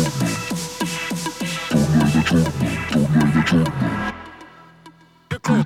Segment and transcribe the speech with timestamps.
[0.00, 0.28] Giorno,
[1.68, 3.88] torna da giorno, torna da giorno.
[5.26, 5.64] Che cosa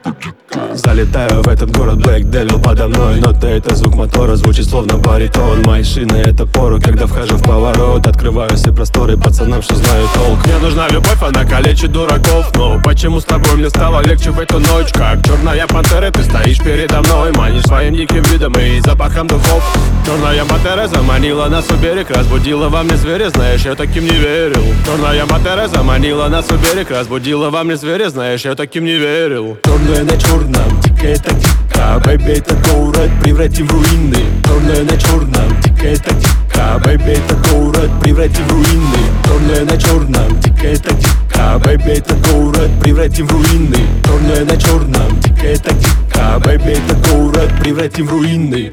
[0.82, 3.20] пролетаю в этот город Black Devil подо мной.
[3.20, 5.62] Нота это звук мотора, звучит словно баритон.
[5.62, 8.06] Мои шины это пору, когда вхожу в поворот.
[8.06, 10.44] Открываю все просторы пацанам, что знают толк.
[10.46, 12.54] Мне нужна любовь, она калечит дураков.
[12.56, 14.92] Но почему с тобой мне стало легче в эту ночь?
[14.92, 19.62] Как черная пантера, ты стоишь передо мной Манишь своим диким видом и запахом духов.
[20.06, 24.62] Черная пантера заманила нас у берег Разбудила во мне зверя, знаешь, я таким не верил.
[24.86, 29.58] Черная пантера заманила нас у берег Разбудила во мне зверя, знаешь, я таким не верил.
[29.64, 30.16] Черное на
[30.64, 34.24] черном, дико это дико Baby, это город превратим в руины.
[34.44, 38.98] Черное на черном, дико это дико Baby, это город превратим в руины.
[39.24, 43.78] Черное на черном, дико это дико Baby, это город превратим в руины.
[44.04, 48.72] Черное на черном, дико это дико Baby, это город превратим в руины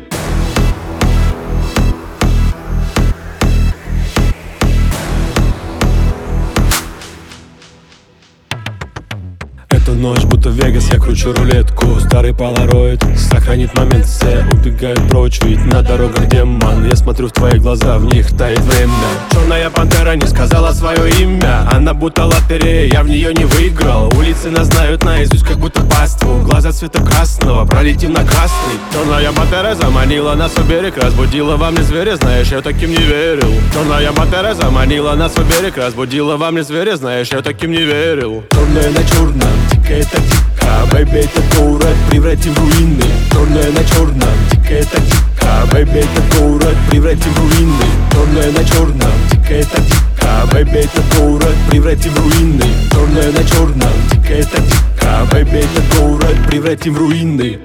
[10.02, 12.00] ночь будто Вегас, я кручу рулетку.
[12.00, 16.88] Старый полароид сохранит момент Все убегают прочь, ведь на дорогах демон.
[16.90, 18.94] Я смотрю в твои глаза, в них тает время.
[19.32, 21.70] Черная пантера не сказала свое имя.
[21.72, 24.12] Она будто лотерея, я в нее не выиграл.
[24.18, 26.40] Улицы нас знают наизусть, как будто паству.
[26.40, 28.80] Глаза цвета красного, пролетим на красный.
[28.92, 33.54] Черная пантера заманила нас у берег Разбудила во мне зверя, знаешь, я таким не верил.
[33.72, 38.44] Черная пантера заманила нас у берег Разбудила во мне зверя, знаешь, я таким не верил.
[38.52, 39.52] Черная на черном,
[39.92, 43.04] дико это дико Baby, это город превратим в руины.
[43.32, 47.86] Черное на черном, дико это дико Baby, это город превратим в руины.
[48.12, 52.64] Черное на черном, дико это дико Baby, это город превратим в руины.
[52.92, 57.60] Черное на черном, дико это дико Baby, это город превратим в руины